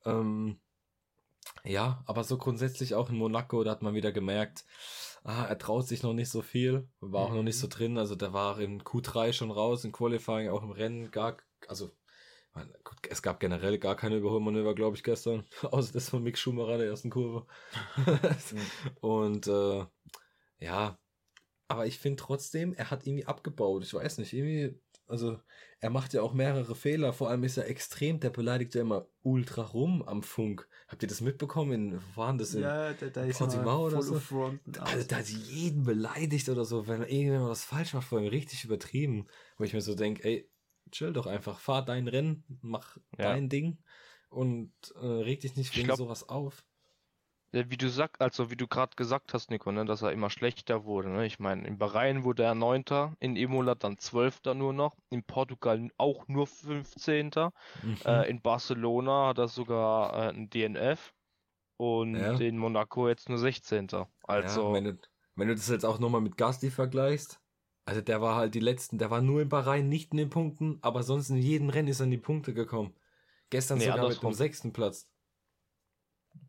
Ähm, 0.04 0.60
ja, 1.64 2.02
aber 2.06 2.24
so 2.24 2.36
grundsätzlich 2.38 2.94
auch 2.94 3.10
in 3.10 3.16
Monaco, 3.16 3.64
da 3.64 3.70
hat 3.70 3.82
man 3.82 3.94
wieder 3.94 4.12
gemerkt, 4.12 4.64
ah, 5.24 5.44
er 5.44 5.58
traut 5.58 5.86
sich 5.88 6.02
noch 6.02 6.12
nicht 6.12 6.30
so 6.30 6.42
viel, 6.42 6.88
war 7.00 7.22
auch 7.26 7.34
noch 7.34 7.42
nicht 7.42 7.58
so 7.58 7.66
drin, 7.66 7.96
also 7.98 8.14
der 8.14 8.32
war 8.32 8.58
in 8.60 8.82
Q3 8.82 9.32
schon 9.32 9.50
raus, 9.50 9.84
in 9.84 9.92
Qualifying, 9.92 10.48
auch 10.50 10.62
im 10.62 10.70
Rennen 10.70 11.10
gar, 11.10 11.38
also 11.66 11.90
es 13.10 13.22
gab 13.22 13.40
generell 13.40 13.78
gar 13.78 13.96
keine 13.96 14.16
Überholmanöver, 14.16 14.74
glaube 14.74 14.96
ich, 14.96 15.02
gestern, 15.02 15.44
außer 15.62 15.92
das 15.92 16.08
von 16.08 16.22
Mick 16.22 16.38
Schumacher 16.38 16.78
der 16.78 16.88
ersten 16.88 17.10
Kurve. 17.10 17.46
Und 19.00 19.46
äh, 19.46 19.84
ja, 20.58 20.98
aber 21.68 21.86
ich 21.86 21.98
finde 21.98 22.22
trotzdem, 22.22 22.74
er 22.74 22.90
hat 22.90 23.06
irgendwie 23.06 23.26
abgebaut. 23.26 23.84
Ich 23.84 23.94
weiß 23.94 24.18
nicht, 24.18 24.32
irgendwie, 24.32 24.78
also 25.06 25.40
er 25.80 25.90
macht 25.90 26.12
ja 26.14 26.22
auch 26.22 26.32
mehrere 26.32 26.74
Fehler. 26.74 27.12
Vor 27.12 27.30
allem 27.30 27.42
ist 27.44 27.56
er 27.56 27.68
extrem, 27.68 28.20
der 28.20 28.30
beleidigt 28.30 28.74
ja 28.74 28.82
immer 28.82 29.06
ultra 29.22 29.62
rum 29.62 30.02
am 30.02 30.22
Funk. 30.22 30.68
Habt 30.88 31.02
ihr 31.02 31.08
das 31.08 31.20
mitbekommen? 31.20 31.72
In, 31.72 32.00
wo 32.00 32.20
waren 32.20 32.38
das? 32.38 32.54
In, 32.54 32.62
Ja, 32.62 32.92
da, 32.92 33.06
da 33.06 33.24
ist 33.24 33.40
er 33.40 33.78
oder 33.78 34.02
so? 34.02 34.18
Fronten. 34.18 34.78
also, 34.78 35.06
da 35.06 35.16
hat 35.16 35.28
jeden 35.28 35.84
beleidigt 35.84 36.48
oder 36.48 36.64
so, 36.64 36.86
wenn 36.86 37.02
irgendjemand 37.02 37.50
was 37.50 37.64
falsch 37.64 37.94
macht, 37.94 38.06
vor 38.06 38.18
allem 38.18 38.28
richtig 38.28 38.64
übertrieben. 38.64 39.26
Wo 39.56 39.64
ich 39.64 39.72
mir 39.72 39.80
so 39.80 39.94
denke, 39.94 40.24
ey, 40.24 40.50
chill 40.94 41.12
doch 41.12 41.26
einfach, 41.26 41.58
fahr 41.58 41.84
dein 41.84 42.08
Rennen, 42.08 42.44
mach 42.62 42.96
Ja. 43.18 43.32
dein 43.32 43.48
Ding 43.48 43.78
und 44.30 44.72
äh, 45.00 45.06
reg 45.06 45.40
dich 45.40 45.56
nicht 45.56 45.70
Ich 45.72 45.76
wegen 45.76 45.86
glaub- 45.88 45.98
sowas 45.98 46.28
auf. 46.28 46.64
Ja, 47.52 47.70
wie 47.70 47.76
du 47.76 47.88
sag, 47.88 48.20
also 48.20 48.50
wie 48.50 48.56
du 48.56 48.66
gerade 48.66 48.96
gesagt 48.96 49.32
hast, 49.32 49.48
Nico, 49.50 49.70
ne, 49.70 49.84
dass 49.84 50.02
er 50.02 50.10
immer 50.10 50.28
schlechter 50.28 50.84
wurde. 50.84 51.08
Ne? 51.10 51.24
Ich 51.24 51.38
meine, 51.38 51.64
in 51.68 51.78
Bahrain 51.78 52.24
wurde 52.24 52.42
er 52.42 52.56
Neunter, 52.56 53.14
in 53.20 53.36
Imola 53.36 53.76
dann 53.76 53.96
Zwölfter 53.98 54.54
nur 54.54 54.72
noch, 54.72 54.96
in 55.10 55.22
Portugal 55.22 55.88
auch 55.96 56.26
nur 56.26 56.48
15. 56.48 57.30
Mhm. 57.82 57.96
Äh, 58.04 58.28
in 58.28 58.40
Barcelona 58.42 59.28
hat 59.28 59.38
er 59.38 59.46
sogar 59.46 60.14
äh, 60.14 60.28
ein 60.30 60.50
DNF 60.50 61.14
und 61.76 62.16
Ja. 62.16 62.32
in 62.38 62.58
Monaco 62.58 63.06
jetzt 63.08 63.28
nur 63.28 63.38
16. 63.38 63.88
Also, 64.24 64.68
ja, 64.68 64.72
wenn, 64.74 64.84
du, 64.84 64.98
wenn 65.36 65.46
du 65.46 65.54
das 65.54 65.68
jetzt 65.68 65.84
auch 65.84 66.00
nochmal 66.00 66.22
mit 66.22 66.36
Gasly 66.36 66.70
vergleichst, 66.70 67.40
also 67.86 68.00
der 68.00 68.20
war 68.20 68.36
halt 68.36 68.54
die 68.54 68.60
letzten, 68.60 68.98
der 68.98 69.10
war 69.10 69.20
nur 69.22 69.42
in 69.42 69.48
Bahrain 69.48 69.88
nicht 69.88 70.12
in 70.12 70.18
den 70.18 70.30
Punkten, 70.30 70.78
aber 70.82 71.02
sonst 71.02 71.30
in 71.30 71.36
jedem 71.36 71.68
Rennen 71.70 71.88
ist 71.88 72.00
er 72.00 72.04
in 72.04 72.10
die 72.12 72.18
Punkte 72.18 72.54
gekommen. 72.54 72.94
Gestern 73.50 73.78
Nee, 73.78 73.80
sogar 73.80 74.06
mit 74.06 74.22
dem 74.22 74.32
sechsten 74.32 74.72
Platz. 74.72 75.10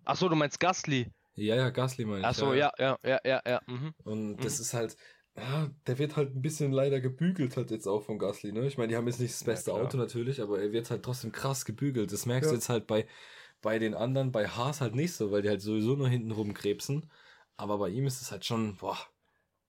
ach 0.05 0.15
so, 0.17 0.29
du 0.29 0.35
meinst 0.35 0.59
Gasly? 0.59 1.11
Ja, 1.35 1.55
ja, 1.55 1.69
Gasly 1.69 2.05
meine 2.05 2.23
ich. 2.23 2.29
Ach 2.29 2.33
so, 2.35 2.53
ja, 2.53 2.71
ja, 2.77 2.97
ja, 3.03 3.19
ja, 3.23 3.41
ja. 3.45 3.59
Mhm. 3.67 3.93
Und 4.03 4.45
das 4.45 4.59
Mhm. 4.59 4.59
ist 4.59 4.73
halt, 4.73 4.97
ja, 5.35 5.67
der 5.87 5.97
wird 5.97 6.15
halt 6.15 6.35
ein 6.35 6.41
bisschen 6.41 6.71
leider 6.71 7.01
gebügelt 7.01 7.57
halt 7.57 7.71
jetzt 7.71 7.87
auch 7.87 8.03
von 8.03 8.19
Gasly, 8.19 8.51
ne? 8.51 8.67
Ich 8.67 8.77
meine, 8.77 8.89
die 8.89 8.95
haben 8.97 9.07
jetzt 9.07 9.19
nicht 9.19 9.33
das 9.33 9.43
Ja, 9.43 9.43
beste 9.43 9.73
klar. 9.73 9.73
Auto 9.73 9.97
natürlich, 9.97 10.41
aber 10.41 10.61
er 10.61 10.71
wird 10.71 10.89
halt 10.91 11.03
trotzdem 11.03 11.31
krass 11.31 11.65
gebügelt. 11.65 12.11
Das 12.13 12.25
merkst 12.25 12.51
du 12.51 12.55
Ja. 12.55 12.55
jetzt 12.55 12.69
halt 12.69 12.87
bei, 12.87 13.07
bei 13.61 13.79
den 13.79 13.95
anderen, 13.95 14.31
bei 14.31 14.47
Haas 14.47 14.81
halt 14.81 14.95
nicht 14.95 15.13
so, 15.13 15.31
weil 15.31 15.41
die 15.43 15.49
halt 15.49 15.61
sowieso 15.61 15.95
nur 15.95 16.09
hinten 16.09 16.31
rumkrebsen. 16.31 17.11
Aber 17.57 17.77
bei 17.79 17.89
ihm 17.89 18.07
ist 18.07 18.21
es 18.21 18.31
halt 18.31 18.45
schon, 18.45 18.77
boah. 18.77 18.97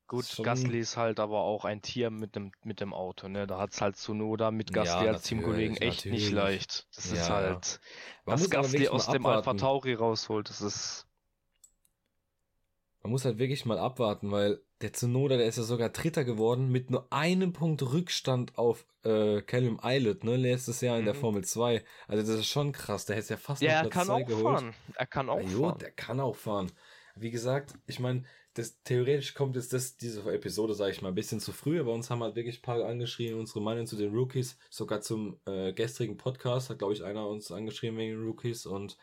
Gut, 0.09 0.25
Schon- 0.25 0.45
Gasly 0.45 0.79
ist 0.79 0.97
halt 0.97 1.19
aber 1.19 1.41
auch 1.41 1.65
ein 1.65 1.83
Tier 1.83 2.11
mit 2.11 2.37
dem, 2.37 2.53
mit 2.63 2.81
dem 2.81 2.95
Auto, 2.95 3.29
ne? 3.29 3.47
Da 3.47 3.59
hat's 3.59 3.81
halt 3.81 3.97
Tsunoda 3.97 4.53
mit 4.53 4.73
Gasly 4.73 5.07
Ja, 5.07 5.13
als 5.13 5.23
Teamkollegen 5.25 5.77
echt 5.79 6.07
nicht 6.07 6.31
natürlich. 6.31 6.35
leicht. 6.35 6.87
Das 6.95 7.07
ist 7.07 7.29
Ja, 7.29 7.35
halt, 7.35 7.81
Man 8.25 8.35
was 8.41 8.49
Gasly 8.51 8.89
aus 8.89 9.09
dem 9.09 9.27
Alpha. 9.27 9.55
Tauri 9.55 9.95
rausholt, 9.95 10.49
das 10.49 10.61
ist, 10.61 11.07
Man 13.03 13.13
muss 13.13 13.25
halt 13.25 13.39
wirklich 13.39 13.65
mal 13.67 13.79
abwarten, 13.79 14.33
weil 14.33 14.61
der 14.81 14.93
Tsunoda, 14.93 15.37
der 15.37 15.47
ist 15.47 15.59
ja 15.59 15.63
sogar 15.63 15.91
Dritter 15.91 16.25
geworden 16.25 16.71
mit 16.71 16.91
nur 16.91 17.07
einem 17.13 17.53
Punkt 17.53 17.81
Rückstand 17.83 18.59
auf 18.59 18.85
äh, 19.05 19.43
Callum 19.43 19.79
Eilert, 19.83 20.25
ne? 20.25 20.37
Letztes 20.37 20.81
Jahr 20.81 20.99
in 20.99 21.05
der 21.05 21.15
Mhm. 21.15 21.19
Formel 21.21 21.45
2. 21.45 21.85
Also 22.09 22.23
das 22.33 22.41
ist 22.41 22.49
schon 22.49 22.73
krass. 22.73 23.07
Der 23.07 23.15
hätte 23.17 23.23
es 23.25 23.29
ja 23.29 23.37
fast 23.37 23.63
ja, 23.63 23.71
noch 23.71 23.77
er 23.77 23.81
Platz 23.83 23.93
kann 23.93 24.07
2 24.09 24.23
auch 24.23 24.27
geholt. 24.27 24.61
fahren. 24.61 24.75
Er 24.97 25.07
kann 25.07 25.29
auch 25.31 25.41
Ja, 25.41 25.49
jo, 25.49 25.63
fahren. 25.69 25.79
der 25.79 25.91
kann 25.93 26.21
auch 26.21 26.37
fahren. 26.37 26.73
Wie 27.15 27.31
gesagt, 27.31 27.75
ich 27.87 28.01
meine, 28.01 28.25
das 28.57 28.83
theoretisch 28.83 29.35
kommt 29.35 29.57
jetzt 29.57 29.73
das, 29.73 29.97
diese 29.97 30.23
Episode, 30.33 30.75
sage 30.75 30.93
ich 30.93 31.03
mal, 31.03 31.09
ein 31.09 31.15
bisschen 31.15 31.41
zu 31.41 31.53
früh, 31.53 31.79
aber 31.79 31.93
uns 31.93 32.11
haben 32.11 32.23
halt 32.23 32.37
wirklich 32.37 32.59
ein 32.59 32.63
paar 32.63 32.85
angeschrieben, 32.85 33.39
unsere 33.39 33.61
Meinung 33.61 33.87
zu 33.87 33.97
den 33.97 34.15
Rookies, 34.15 34.59
sogar 34.71 35.03
zum 35.03 35.39
äh, 35.47 35.73
gestrigen 35.73 36.17
Podcast, 36.17 36.71
hat 36.71 36.79
glaube 36.79 36.95
ich 36.95 37.05
einer 37.05 37.29
uns 37.29 37.53
angeschrieben 37.53 37.99
wegen 37.99 38.17
den 38.17 38.27
Rookies 38.27 38.65
und 38.65 38.97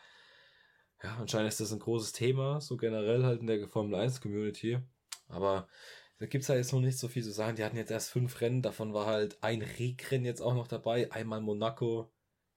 ja, 1.02 1.16
anscheinend 1.16 1.50
ist 1.50 1.60
das 1.60 1.72
ein 1.72 1.78
großes 1.78 2.12
Thema, 2.12 2.60
so 2.60 2.76
generell 2.76 3.24
halt 3.24 3.40
in 3.40 3.46
der 3.46 3.68
Formel 3.68 3.94
1 3.94 4.20
Community. 4.22 4.78
Aber 5.28 5.68
da 6.18 6.26
gibt's 6.26 6.48
halt 6.48 6.58
jetzt 6.58 6.72
noch 6.72 6.80
nicht 6.80 6.98
so 6.98 7.08
viel 7.08 7.22
zu 7.22 7.30
sagen. 7.30 7.56
Die 7.56 7.64
hatten 7.64 7.76
jetzt 7.76 7.90
erst 7.90 8.10
fünf 8.10 8.40
Rennen, 8.40 8.62
davon 8.62 8.94
war 8.94 9.06
halt 9.06 9.36
ein 9.42 9.62
Regrennen 9.62 10.24
jetzt 10.24 10.40
auch 10.40 10.54
noch 10.54 10.66
dabei, 10.66 11.12
einmal 11.12 11.42
Monaco. 11.42 12.10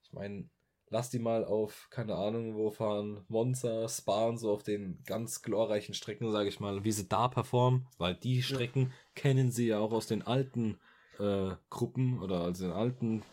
Ich 0.04 0.14
meine, 0.14 0.50
lass 0.90 1.10
die 1.10 1.20
mal 1.20 1.44
auf, 1.46 1.88
keine 1.90 2.16
Ahnung, 2.16 2.56
wo 2.56 2.72
fahren, 2.72 3.24
Monza, 3.28 3.88
Spa 3.90 4.26
und 4.28 4.38
so 4.38 4.52
auf 4.52 4.64
den 4.64 5.04
ganz 5.06 5.42
glorreichen 5.42 5.94
Strecken, 5.94 6.32
sage 6.32 6.50
ich 6.50 6.60
mal, 6.60 6.84
wie 6.84 6.92
sie 6.92 7.08
da 7.08 7.28
performen, 7.28 7.88
weil 7.98 8.16
die 8.16 8.42
Strecken 8.42 8.94
kennen 9.16 9.52
sie 9.52 9.68
ja 9.68 9.80
auch 9.80 9.92
aus 9.92 10.08
den 10.08 10.22
alten 10.22 10.80
äh, 11.20 11.52
Gruppen 11.70 12.22
oder 12.22 12.42
aus 12.42 12.60
den 12.60 12.72
alten 12.72 13.24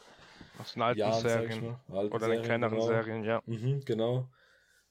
Aus 0.59 0.73
den 0.73 0.83
alten 0.83 0.99
Jahren, 0.99 1.21
Serien. 1.21 1.65
mal. 1.65 1.81
Alten 1.99 2.15
Oder 2.15 2.27
den 2.29 2.43
Serien, 2.43 2.45
kleineren 2.45 2.75
genau. 2.79 2.87
Serien, 2.87 3.25
ja. 3.25 3.43
Mhm, 3.47 3.81
genau. 3.85 4.29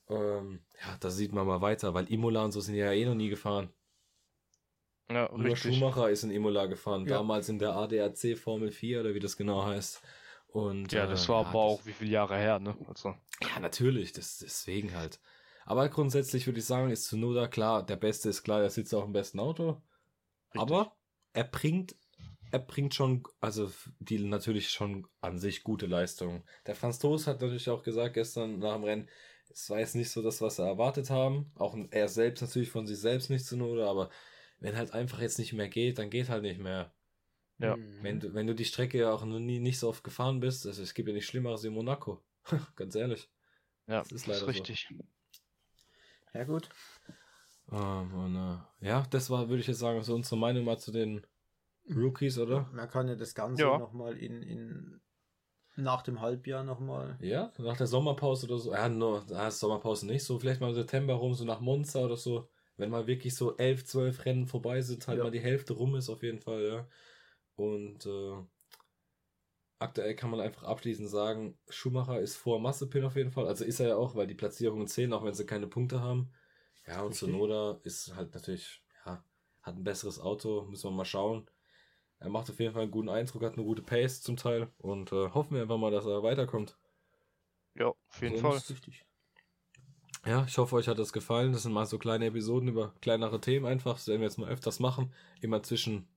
Ähm, 0.10 0.60
ja, 0.82 0.98
da 1.00 1.10
sieht 1.10 1.34
man 1.34 1.48
mal 1.48 1.62
weiter, 1.62 1.94
weil 1.94 2.12
Imola 2.12 2.44
und 2.44 2.52
so 2.52 2.60
sind 2.62 2.76
ja 2.76 2.92
eh 2.92 3.06
noch 3.06 3.16
nie 3.16 3.30
gefahren. 3.30 3.70
Ja, 5.10 5.30
Nur 5.36 5.52
richtig. 5.52 5.76
Schumacher 5.78 6.10
ist 6.10 6.24
in 6.24 6.32
Imola 6.32 6.66
gefahren, 6.66 7.06
Ja. 7.06 7.18
damals 7.18 7.50
in 7.50 7.60
der 7.60 7.76
ADAC 7.76 8.38
Formel 8.38 8.72
4 8.72 9.02
oder 9.02 9.14
wie 9.14 9.20
das 9.20 9.38
genau 9.38 9.66
heißt. 9.66 10.02
Und, 10.54 10.92
Ja, 10.92 11.08
das 11.08 11.26
äh, 11.26 11.30
war 11.30 11.42
ja, 11.42 11.50
aber 11.50 11.60
auch 11.60 11.84
wie 11.86 11.94
viele 11.94 12.12
Jahre 12.12 12.38
her, 12.38 12.60
ne? 12.60 12.78
Also, 12.88 13.16
Ja, 13.42 13.60
natürlich, 13.60 14.14
das, 14.14 14.38
deswegen 14.38 14.96
halt. 14.96 15.20
Aber 15.66 15.90
grundsätzlich 15.90 16.46
würde 16.46 16.60
ich 16.60 16.66
sagen, 16.66 16.92
ist 16.92 17.08
Tsunoda 17.08 17.48
klar, 17.48 17.84
der 17.84 17.96
Beste 17.96 18.30
ist 18.30 18.44
klar, 18.44 18.62
er 18.62 18.70
sitzt 18.70 18.94
auch 18.94 19.06
im 19.06 19.14
besten 19.14 19.40
Auto. 19.40 19.82
Aber 20.52 20.96
er 21.34 21.46
bringt, 21.46 21.96
er 22.52 22.60
bringt 22.60 22.94
schon, 22.94 23.24
also 23.42 23.72
die 24.00 24.20
natürlich 24.20 24.70
schon 24.70 25.08
an 25.22 25.40
sich 25.40 25.64
gute 25.64 25.88
Leistungen. 25.88 26.44
Der 26.68 26.76
Franz 26.76 27.00
Toast 27.00 27.26
hat 27.26 27.42
natürlich 27.42 27.72
auch 27.72 27.82
gesagt 27.82 28.14
gestern 28.14 28.60
nach 28.60 28.76
dem 28.76 28.84
Rennen, 28.84 29.10
es 29.50 29.72
war 29.72 29.80
jetzt 29.80 29.96
nicht 29.96 30.12
so 30.12 30.22
das, 30.22 30.40
was 30.40 30.60
er 30.60 30.68
erwartet 30.68 31.10
haben. 31.10 31.52
Auch 31.56 31.76
er 31.90 32.10
selbst 32.10 32.42
natürlich 32.42 32.70
von 32.70 32.86
sich 32.86 33.00
selbst 33.00 33.32
nicht 33.32 33.46
Tsunoda, 33.46 33.90
aber 33.90 34.12
wenn 34.60 34.78
halt 34.78 34.92
einfach 34.92 35.20
jetzt 35.20 35.40
nicht 35.40 35.54
mehr 35.54 35.70
geht, 35.70 35.98
dann 35.98 36.12
geht 36.12 36.30
halt 36.30 36.44
nicht 36.44 36.60
mehr. 36.60 36.94
Ja. 37.60 37.78
Wenn 38.02 38.20
du, 38.20 38.34
wenn 38.34 38.48
du 38.48 38.56
die 38.56 38.66
Strecke 38.66 38.98
ja 38.98 39.12
auch 39.14 39.24
noch 39.26 39.40
nie 39.40 39.60
nicht 39.60 39.80
so 39.80 39.90
oft 39.90 40.04
gefahren 40.04 40.40
bist, 40.40 40.66
also 40.66 40.82
es 40.82 40.94
gibt 40.94 41.08
ja 41.08 41.14
nichts 41.14 41.30
Schlimmeres 41.30 41.64
wie 41.64 41.70
Monaco. 41.70 42.22
Ganz 42.76 42.96
ehrlich. 42.96 43.30
ja, 43.88 44.02
Das 44.02 44.12
ist 44.12 44.28
leider 44.28 44.40
so. 44.42 44.46
richtig. 44.48 44.88
Ja, 46.34 46.44
gut. 46.46 46.70
Ähm, 47.72 48.14
und, 48.14 48.36
äh, 48.36 48.88
ja, 48.88 49.04
das 49.10 49.30
war, 49.30 49.50
würde 49.50 49.62
ich 49.62 49.68
jetzt 49.68 49.80
sagen, 49.80 50.02
so 50.04 50.16
unsere 50.16 50.38
Meinung 50.38 50.66
mal 50.66 50.78
zu 50.78 50.92
den 50.92 51.26
Rookies, 51.90 52.38
oder? 52.38 52.70
Man 52.74 52.90
kann 52.90 53.08
ja 53.08 53.16
das 53.16 53.36
Ganze 53.36 53.64
Ja. 53.64 53.78
nochmal 53.78 54.18
in, 54.18 54.42
in 54.42 55.02
nach 55.76 56.02
dem 56.04 56.22
Halbjahr 56.22 56.64
nochmal. 56.64 57.18
Ja, 57.22 57.52
nach 57.58 57.78
der 57.78 57.88
Sommerpause 57.88 58.46
oder 58.48 58.58
so. 58.60 58.74
Ja, 58.74 58.90
nur, 58.90 59.26
ah, 59.32 59.50
Sommerpause 59.50 60.06
nicht, 60.06 60.24
so 60.24 60.40
vielleicht 60.40 60.62
mal 60.62 60.70
im 60.70 60.76
September 60.76 61.14
rum, 61.16 61.34
so 61.34 61.46
nach 61.46 61.62
Monza 61.62 62.00
oder 62.00 62.18
so. 62.18 62.50
Wenn 62.78 62.90
mal 62.90 63.08
wirklich 63.08 63.36
so 63.36 63.56
elf, 63.58 63.86
zwölf 63.86 64.26
Rennen 64.26 64.48
vorbei 64.48 64.82
sind, 64.82 65.08
halt 65.08 65.18
Ja. 65.20 65.24
mal 65.24 65.32
die 65.32 65.40
Hälfte 65.40 65.74
rum 65.74 65.96
ist 65.96 66.10
auf 66.10 66.24
jeden 66.24 66.40
Fall, 66.40 66.64
ja. 66.64 66.88
Und 67.56 68.06
äh, 68.06 68.36
aktuell 69.80 70.16
kann 70.16 70.30
man 70.30 70.40
einfach 70.40 70.64
abschließend 70.64 71.10
sagen, 71.10 71.58
Schumacher 71.70 72.20
ist 72.20 72.36
vor 72.38 72.60
Massepin 72.60 73.04
auf 73.04 73.16
jeden 73.16 73.32
Fall. 73.32 73.48
Also 73.48 73.66
ist 73.66 73.80
er 73.80 73.90
ja 73.90 73.96
auch, 73.96 74.16
weil 74.16 74.28
die 74.28 74.36
Platzierungen 74.36 74.88
zählen, 74.88 75.14
auch 75.14 75.24
wenn 75.24 75.34
sie 75.34 75.46
keine 75.46 75.68
Punkte 75.68 76.02
haben. 76.02 76.32
Ja, 76.88 77.02
und 77.02 77.12
Richtig. 77.12 77.30
Sonoda 77.30 77.80
ist 77.84 78.16
halt 78.16 78.34
natürlich, 78.34 78.84
ja, 79.06 79.24
hat 79.62 79.76
ein 79.76 79.84
besseres 79.84 80.20
Auto, 80.20 80.64
müssen 80.70 80.90
wir 80.90 80.96
mal 80.96 81.06
schauen. 81.06 81.50
Er 82.20 82.30
macht 82.30 82.50
auf 82.50 82.60
jeden 82.60 82.74
Fall 82.74 82.84
einen 82.84 82.92
guten 82.92 83.10
Eindruck, 83.10 83.44
hat 83.44 83.54
eine 83.54 83.66
gute 83.66 83.82
Pace 83.82 84.22
zum 84.22 84.38
Teil 84.38 84.70
und 84.78 85.12
äh, 85.12 85.30
hoffen 85.32 85.56
wir 85.56 85.62
einfach 85.64 85.78
mal, 85.78 85.92
dass 85.92 86.06
er 86.06 86.24
weiterkommt. 86.24 86.78
Ja, 87.76 87.88
auf 87.88 88.22
jeden 88.22 88.38
Fall. 88.38 88.58
Richtig. 88.58 89.06
Ja, 90.26 90.46
ich 90.48 90.58
hoffe, 90.58 90.78
euch 90.78 90.88
hat 90.88 91.00
das 91.00 91.12
gefallen. 91.12 91.52
Das 91.52 91.64
sind 91.64 91.74
mal 91.74 91.86
so 91.86 91.98
kleine 91.98 92.28
Episoden 92.28 92.70
über 92.70 92.94
kleinere 93.02 93.42
Themen 93.42 93.66
einfach. 93.66 93.96
Das 93.96 94.08
werden 94.08 94.22
wir 94.22 94.28
jetzt 94.28 94.38
mal 94.38 94.48
öfters 94.48 94.80
machen. 94.80 95.12
Immer 95.42 95.64
zwischen 95.64 96.08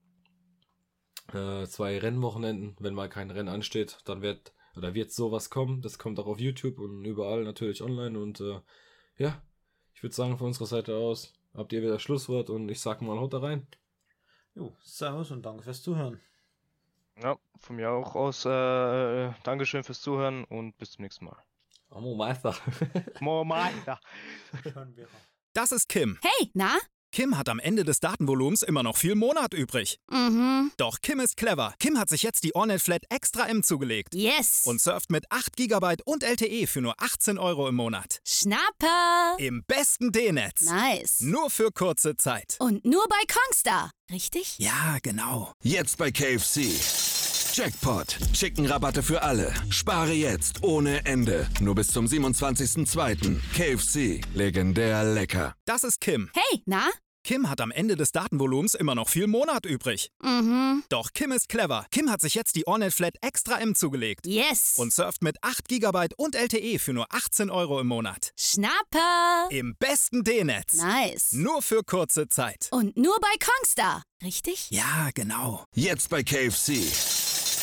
äh, 1.32 1.66
zwei 1.66 1.98
Rennwochenenden, 1.98 2.76
wenn 2.78 2.94
mal 2.94 3.08
kein 3.08 3.30
Rennen 3.30 3.48
ansteht, 3.48 3.98
dann 4.04 4.22
wird 4.22 4.52
oder 4.76 4.94
wird 4.94 5.12
sowas 5.12 5.50
kommen. 5.50 5.82
Das 5.82 5.98
kommt 5.98 6.18
auch 6.18 6.26
auf 6.26 6.38
YouTube 6.38 6.78
und 6.78 7.04
überall 7.04 7.44
natürlich 7.44 7.82
online. 7.82 8.18
Und 8.18 8.40
äh, 8.40 8.60
ja, 9.16 9.42
ich 9.94 10.02
würde 10.02 10.14
sagen, 10.14 10.36
von 10.38 10.48
unserer 10.48 10.66
Seite 10.66 10.96
aus 10.96 11.32
habt 11.54 11.72
ihr 11.72 11.82
wieder 11.82 11.92
das 11.92 12.02
Schlusswort 12.02 12.50
und 12.50 12.68
ich 12.68 12.80
sag 12.80 13.00
mal, 13.02 13.18
haut 13.18 13.32
da 13.32 13.38
rein. 13.38 13.66
Jo, 14.54 14.76
servus 14.82 15.30
und 15.30 15.42
danke 15.44 15.62
fürs 15.62 15.82
Zuhören. 15.82 16.20
Ja, 17.22 17.36
von 17.58 17.76
mir 17.76 17.90
auch 17.90 18.14
aus. 18.14 18.44
Äh, 18.44 19.32
Dankeschön 19.42 19.84
fürs 19.84 20.00
Zuhören 20.00 20.44
und 20.44 20.76
bis 20.78 20.92
zum 20.92 21.02
nächsten 21.02 21.24
Mal. 21.24 21.36
Amo 21.90 22.14
Meister. 22.14 22.54
Schon 24.62 24.96
wieder. 24.96 25.08
Das 25.54 25.72
ist 25.72 25.88
Kim. 25.88 26.18
Hey, 26.22 26.50
na? 26.52 26.76
Kim 27.16 27.38
hat 27.38 27.48
am 27.48 27.58
Ende 27.58 27.82
des 27.82 28.00
Datenvolumens 28.00 28.62
immer 28.62 28.82
noch 28.82 28.98
viel 28.98 29.14
Monat 29.14 29.54
übrig. 29.54 29.98
Mhm. 30.10 30.70
Doch 30.76 31.00
Kim 31.00 31.18
ist 31.18 31.38
clever. 31.38 31.72
Kim 31.78 31.98
hat 31.98 32.10
sich 32.10 32.22
jetzt 32.22 32.44
die 32.44 32.54
Ornet 32.54 32.82
Flat 32.82 33.04
Extra 33.08 33.48
M 33.48 33.62
zugelegt. 33.62 34.14
Yes. 34.14 34.64
Und 34.66 34.82
surft 34.82 35.10
mit 35.10 35.24
8 35.30 35.56
GB 35.56 36.02
und 36.04 36.22
LTE 36.22 36.66
für 36.66 36.82
nur 36.82 36.94
18 36.98 37.38
Euro 37.38 37.68
im 37.68 37.74
Monat. 37.76 38.18
Schnapper. 38.22 39.36
Im 39.38 39.64
besten 39.66 40.12
D-Netz. 40.12 40.60
Nice. 40.60 41.22
Nur 41.22 41.48
für 41.48 41.70
kurze 41.72 42.18
Zeit. 42.18 42.56
Und 42.58 42.84
nur 42.84 43.06
bei 43.08 43.22
Kongstar. 43.32 43.92
Richtig? 44.12 44.58
Ja, 44.58 44.98
genau. 45.02 45.54
Jetzt 45.62 45.96
bei 45.96 46.10
KFC. 46.10 46.66
Jackpot. 47.54 48.18
Chicken-Rabatte 48.34 49.02
für 49.02 49.22
alle. 49.22 49.54
Spare 49.70 50.12
jetzt 50.12 50.62
ohne 50.62 51.06
Ende. 51.06 51.48
Nur 51.60 51.76
bis 51.76 51.88
zum 51.88 52.04
27.02. 52.04 53.40
KFC. 53.54 54.20
Legendär 54.34 55.02
lecker. 55.02 55.54
Das 55.64 55.82
ist 55.82 56.02
Kim. 56.02 56.28
Hey, 56.34 56.62
na? 56.66 56.90
Kim 57.26 57.50
hat 57.50 57.60
am 57.60 57.72
Ende 57.72 57.96
des 57.96 58.12
Datenvolumens 58.12 58.74
immer 58.74 58.94
noch 58.94 59.08
viel 59.08 59.26
Monat 59.26 59.66
übrig. 59.66 60.12
Mhm. 60.22 60.84
Doch 60.90 61.12
Kim 61.12 61.32
ist 61.32 61.48
clever. 61.48 61.84
Kim 61.90 62.08
hat 62.08 62.20
sich 62.20 62.36
jetzt 62.36 62.54
die 62.54 62.68
Ornet 62.68 62.94
Flat 62.94 63.16
Extra 63.20 63.58
M 63.58 63.74
zugelegt. 63.74 64.28
Yes. 64.28 64.74
Und 64.76 64.92
surft 64.92 65.22
mit 65.22 65.36
8 65.42 65.66
GB 65.66 66.10
und 66.18 66.36
LTE 66.36 66.78
für 66.78 66.92
nur 66.92 67.06
18 67.12 67.50
Euro 67.50 67.80
im 67.80 67.88
Monat. 67.88 68.30
Schnapper. 68.38 69.48
Im 69.50 69.74
besten 69.76 70.22
D-Netz. 70.22 70.74
Nice. 70.74 71.32
Nur 71.32 71.62
für 71.62 71.82
kurze 71.82 72.28
Zeit. 72.28 72.68
Und 72.70 72.96
nur 72.96 73.18
bei 73.20 73.34
Kongstar. 73.44 74.04
Richtig? 74.22 74.70
Ja, 74.70 75.10
genau. 75.12 75.64
Jetzt 75.74 76.08
bei 76.10 76.22
KFC. 76.22 76.78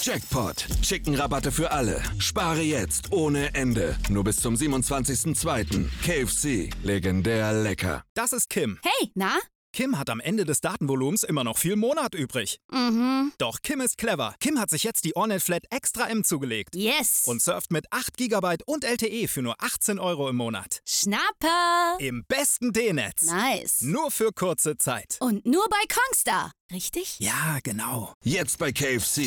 Jackpot. 0.01 0.67
Chicken-Rabatte 0.81 1.53
für 1.53 1.71
alle. 1.71 2.03
Spare 2.19 2.61
jetzt 2.63 3.13
ohne 3.13 3.55
Ende. 3.55 3.95
Nur 4.09 4.25
bis 4.25 4.41
zum 4.41 4.55
27.02. 4.55 5.87
KFC. 6.03 6.69
Legendär 6.83 7.53
lecker. 7.53 8.03
Das 8.13 8.33
ist 8.33 8.49
Kim. 8.49 8.77
Hey, 8.83 9.11
na? 9.15 9.39
Kim 9.73 9.97
hat 9.97 10.11
am 10.11 10.19
Ende 10.19 10.45
des 10.45 10.61
Datenvolumens 10.61 11.23
immer 11.23 11.43
noch 11.43 11.57
viel 11.57 11.75
Monat 11.75 12.13
übrig. 12.13 12.59
Mhm. 12.71 13.33
Doch 13.39 13.63
Kim 13.63 13.81
ist 13.81 13.97
clever. 13.97 14.35
Kim 14.39 14.59
hat 14.59 14.69
sich 14.69 14.83
jetzt 14.83 15.03
die 15.03 15.15
Ornet 15.15 15.41
Flat 15.41 15.63
Extra 15.71 16.07
M 16.09 16.23
zugelegt. 16.23 16.75
Yes. 16.75 17.23
Und 17.25 17.41
surft 17.41 17.71
mit 17.71 17.87
8 17.91 18.15
GB 18.15 18.57
und 18.67 18.83
LTE 18.83 19.27
für 19.27 19.41
nur 19.41 19.55
18 19.57 19.97
Euro 19.97 20.29
im 20.29 20.35
Monat. 20.35 20.81
Schnapper. 20.85 21.97
Im 21.97 22.23
besten 22.27 22.71
D-Netz. 22.71 23.23
Nice. 23.23 23.81
Nur 23.81 24.11
für 24.11 24.31
kurze 24.31 24.77
Zeit. 24.77 25.17
Und 25.19 25.43
nur 25.47 25.67
bei 25.69 25.81
Kongstar. 25.91 26.51
Richtig? 26.71 27.15
Ja, 27.17 27.57
genau. 27.63 28.13
Jetzt 28.23 28.59
bei 28.59 28.71
KFC. 28.71 29.25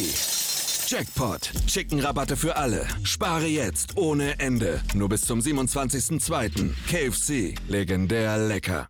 Jackpot. 0.88 1.50
Chicken-Rabatte 1.66 2.36
für 2.36 2.54
alle. 2.54 2.86
Spare 3.02 3.46
jetzt 3.46 3.96
ohne 3.96 4.38
Ende. 4.38 4.80
Nur 4.94 5.08
bis 5.08 5.22
zum 5.22 5.40
27.02. 5.40 6.70
KFC. 6.88 7.56
Legendär 7.66 8.38
lecker. 8.38 8.88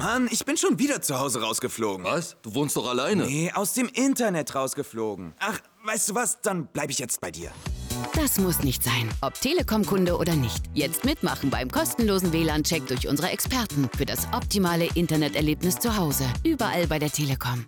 Mann, 0.00 0.28
ich 0.30 0.46
bin 0.46 0.56
schon 0.56 0.78
wieder 0.78 1.02
zu 1.02 1.18
Hause 1.18 1.42
rausgeflogen. 1.42 2.06
Was? 2.06 2.36
Du 2.40 2.54
wohnst 2.54 2.74
doch 2.74 2.88
alleine. 2.88 3.26
Nee, 3.26 3.52
aus 3.52 3.74
dem 3.74 3.86
Internet 3.86 4.54
rausgeflogen. 4.54 5.34
Ach, 5.38 5.60
weißt 5.84 6.08
du 6.08 6.14
was? 6.14 6.40
Dann 6.40 6.68
bleib 6.72 6.88
ich 6.88 6.98
jetzt 6.98 7.20
bei 7.20 7.30
dir. 7.30 7.50
Das 8.14 8.38
muss 8.38 8.60
nicht 8.60 8.82
sein. 8.82 9.10
Ob 9.20 9.38
Telekom-Kunde 9.38 10.16
oder 10.16 10.34
nicht. 10.34 10.62
Jetzt 10.72 11.04
mitmachen 11.04 11.50
beim 11.50 11.70
kostenlosen 11.70 12.32
WLAN-Check 12.32 12.86
durch 12.86 13.08
unsere 13.08 13.28
Experten 13.28 13.90
für 13.94 14.06
das 14.06 14.26
optimale 14.32 14.88
Interneterlebnis 14.94 15.76
zu 15.76 15.94
Hause. 15.94 16.24
Überall 16.44 16.86
bei 16.86 16.98
der 16.98 17.10
Telekom. 17.10 17.66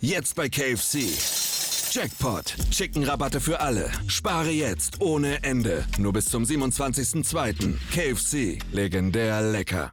Jetzt 0.00 0.36
bei 0.36 0.48
KFC. 0.48 1.08
Jackpot. 1.90 2.54
Chicken-Rabatte 2.70 3.40
für 3.40 3.58
alle. 3.58 3.90
Spare 4.06 4.50
jetzt 4.50 5.00
ohne 5.00 5.42
Ende. 5.42 5.84
Nur 5.98 6.12
bis 6.12 6.26
zum 6.26 6.44
27.02. 6.44 7.74
KFC. 7.92 8.62
Legendär 8.70 9.42
lecker. 9.42 9.92